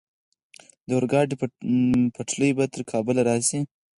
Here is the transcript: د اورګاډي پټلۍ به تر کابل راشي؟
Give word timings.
د 0.87 0.89
اورګاډي 0.95 1.35
پټلۍ 2.15 2.51
به 2.57 2.65
تر 2.73 2.81
کابل 2.91 3.15
راشي؟ 3.29 3.59